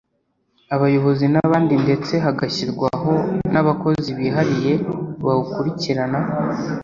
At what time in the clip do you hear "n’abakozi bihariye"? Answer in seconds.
3.53-4.73